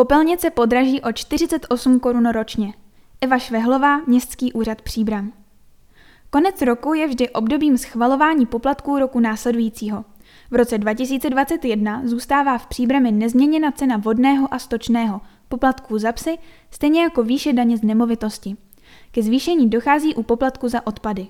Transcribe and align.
Popelnice 0.00 0.50
podraží 0.50 1.00
o 1.00 1.12
48 1.12 2.00
korun 2.00 2.28
ročně. 2.28 2.74
Eva 3.20 3.38
Švehlová, 3.38 4.00
Městský 4.06 4.52
úřad 4.52 4.82
Příbram. 4.82 5.32
Konec 6.30 6.62
roku 6.62 6.94
je 6.94 7.08
vždy 7.08 7.28
obdobím 7.28 7.78
schvalování 7.78 8.46
poplatků 8.46 8.98
roku 8.98 9.20
následujícího. 9.20 10.04
V 10.50 10.54
roce 10.54 10.78
2021 10.78 12.02
zůstává 12.04 12.58
v 12.58 12.66
Příbrami 12.66 13.12
nezměněna 13.12 13.72
cena 13.72 13.96
vodného 13.96 14.54
a 14.54 14.58
stočného, 14.58 15.20
poplatků 15.48 15.98
za 15.98 16.12
psy, 16.12 16.38
stejně 16.70 17.02
jako 17.02 17.22
výše 17.22 17.52
daně 17.52 17.76
z 17.76 17.82
nemovitosti. 17.82 18.56
Ke 19.10 19.22
zvýšení 19.22 19.70
dochází 19.70 20.14
u 20.14 20.22
poplatku 20.22 20.68
za 20.68 20.86
odpady. 20.86 21.26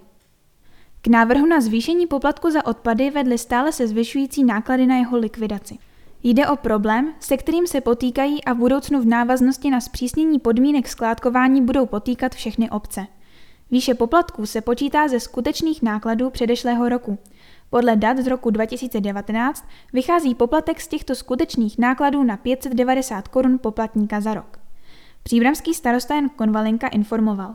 K 1.02 1.06
návrhu 1.06 1.46
na 1.46 1.60
zvýšení 1.60 2.06
poplatku 2.06 2.50
za 2.50 2.66
odpady 2.66 3.10
vedly 3.10 3.38
stále 3.38 3.72
se 3.72 3.86
zvyšující 3.86 4.44
náklady 4.44 4.86
na 4.86 4.96
jeho 4.96 5.18
likvidaci. 5.18 5.78
Jde 6.22 6.48
o 6.48 6.56
problém, 6.56 7.14
se 7.20 7.36
kterým 7.36 7.66
se 7.66 7.80
potýkají 7.80 8.44
a 8.44 8.52
v 8.52 8.56
budoucnu 8.56 9.00
v 9.00 9.06
návaznosti 9.06 9.70
na 9.70 9.80
zpřísnění 9.80 10.38
podmínek 10.38 10.88
skládkování 10.88 11.62
budou 11.62 11.86
potýkat 11.86 12.34
všechny 12.34 12.70
obce. 12.70 13.06
Výše 13.70 13.94
poplatků 13.94 14.46
se 14.46 14.60
počítá 14.60 15.08
ze 15.08 15.20
skutečných 15.20 15.82
nákladů 15.82 16.30
předešlého 16.30 16.88
roku. 16.88 17.18
Podle 17.70 17.96
dat 17.96 18.18
z 18.18 18.26
roku 18.26 18.50
2019 18.50 19.64
vychází 19.92 20.34
poplatek 20.34 20.80
z 20.80 20.88
těchto 20.88 21.14
skutečných 21.14 21.78
nákladů 21.78 22.22
na 22.22 22.36
590 22.36 23.28
korun 23.28 23.58
poplatníka 23.58 24.20
za 24.20 24.34
rok. 24.34 24.58
Příbramský 25.22 25.74
starosta 25.74 26.14
Jan 26.14 26.28
Konvalinka 26.28 26.88
informoval. 26.88 27.54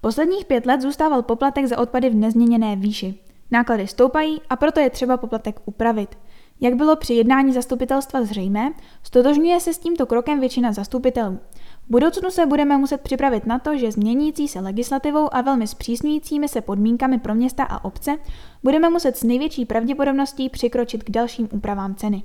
Posledních 0.00 0.44
pět 0.44 0.66
let 0.66 0.82
zůstával 0.82 1.22
poplatek 1.22 1.66
za 1.66 1.78
odpady 1.78 2.10
v 2.10 2.14
nezměněné 2.14 2.76
výši. 2.76 3.14
Náklady 3.50 3.86
stoupají 3.86 4.40
a 4.50 4.56
proto 4.56 4.80
je 4.80 4.90
třeba 4.90 5.16
poplatek 5.16 5.60
upravit– 5.64 6.18
jak 6.60 6.74
bylo 6.74 6.96
při 6.96 7.14
jednání 7.14 7.52
zastupitelstva 7.52 8.22
zřejmé, 8.22 8.72
stotožňuje 9.02 9.60
se 9.60 9.74
s 9.74 9.78
tímto 9.78 10.06
krokem 10.06 10.40
většina 10.40 10.72
zastupitelů. 10.72 11.38
V 11.86 11.90
budoucnu 11.90 12.30
se 12.30 12.46
budeme 12.46 12.78
muset 12.78 13.00
připravit 13.00 13.46
na 13.46 13.58
to, 13.58 13.76
že 13.76 13.92
změnící 13.92 14.48
se 14.48 14.60
legislativou 14.60 15.34
a 15.34 15.40
velmi 15.40 15.66
zpřísňujícími 15.66 16.48
se 16.48 16.60
podmínkami 16.60 17.18
pro 17.18 17.34
města 17.34 17.64
a 17.64 17.84
obce 17.84 18.18
budeme 18.62 18.90
muset 18.90 19.16
s 19.16 19.22
největší 19.22 19.64
pravděpodobností 19.64 20.48
přikročit 20.48 21.02
k 21.04 21.10
dalším 21.10 21.48
úpravám 21.52 21.94
ceny. 21.94 22.22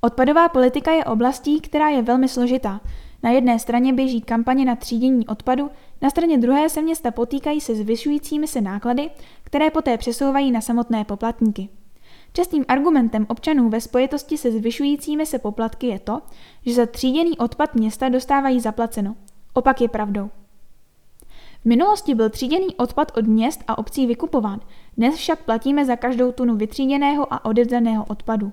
Odpadová 0.00 0.48
politika 0.48 0.92
je 0.92 1.04
oblastí, 1.04 1.60
která 1.60 1.88
je 1.88 2.02
velmi 2.02 2.28
složitá. 2.28 2.80
Na 3.22 3.30
jedné 3.30 3.58
straně 3.58 3.92
běží 3.92 4.20
kampaně 4.20 4.64
na 4.64 4.76
třídění 4.76 5.26
odpadu, 5.26 5.70
na 6.02 6.10
straně 6.10 6.38
druhé 6.38 6.68
se 6.68 6.82
města 6.82 7.10
potýkají 7.10 7.60
se 7.60 7.74
zvyšujícími 7.74 8.46
se 8.46 8.60
náklady, 8.60 9.10
které 9.42 9.70
poté 9.70 9.98
přesouvají 9.98 10.50
na 10.50 10.60
samotné 10.60 11.04
poplatníky. 11.04 11.68
Častým 12.36 12.64
argumentem 12.68 13.26
občanů 13.28 13.70
ve 13.70 13.80
spojitosti 13.80 14.38
se 14.38 14.52
zvyšujícími 14.52 15.26
se 15.26 15.38
poplatky 15.38 15.86
je 15.86 15.98
to, 15.98 16.22
že 16.66 16.74
za 16.74 16.86
tříděný 16.86 17.38
odpad 17.38 17.74
města 17.74 18.08
dostávají 18.08 18.60
zaplaceno. 18.60 19.16
Opak 19.52 19.80
je 19.80 19.88
pravdou. 19.88 20.30
V 21.60 21.64
minulosti 21.64 22.14
byl 22.14 22.30
tříděný 22.30 22.74
odpad 22.76 23.12
od 23.16 23.26
měst 23.26 23.64
a 23.68 23.78
obcí 23.78 24.06
vykupován, 24.06 24.60
dnes 24.96 25.14
však 25.14 25.44
platíme 25.44 25.84
za 25.84 25.96
každou 25.96 26.32
tunu 26.32 26.56
vytříděného 26.56 27.34
a 27.34 27.44
odevzdaného 27.44 28.04
odpadu. 28.04 28.52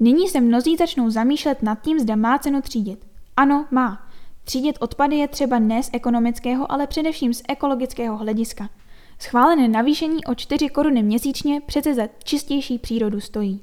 Nyní 0.00 0.28
se 0.28 0.40
mnozí 0.40 0.76
začnou 0.76 1.10
zamýšlet 1.10 1.62
nad 1.62 1.80
tím, 1.82 1.98
zda 1.98 2.16
má 2.16 2.38
cenu 2.38 2.62
třídit. 2.62 3.06
Ano, 3.36 3.66
má. 3.70 4.06
Třídit 4.44 4.76
odpady 4.80 5.16
je 5.16 5.28
třeba 5.28 5.58
ne 5.58 5.82
z 5.82 5.90
ekonomického, 5.92 6.72
ale 6.72 6.86
především 6.86 7.34
z 7.34 7.42
ekologického 7.48 8.16
hlediska– 8.16 8.68
Schválené 9.18 9.68
navýšení 9.68 10.24
o 10.24 10.34
4 10.34 10.68
koruny 10.68 11.02
měsíčně 11.02 11.60
přece 11.60 11.94
za 11.94 12.02
čistější 12.24 12.78
přírodu 12.78 13.20
stojí. 13.20 13.60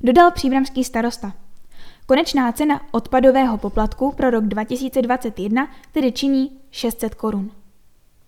Dodal 0.00 0.30
příbramský 0.30 0.84
starosta. 0.84 1.32
Konečná 2.06 2.52
cena 2.52 2.80
odpadového 2.90 3.58
poplatku 3.58 4.12
pro 4.16 4.30
rok 4.30 4.44
2021 4.44 5.68
tedy 5.92 6.12
činí 6.12 6.50
600 6.70 7.14
korun. 7.14 7.50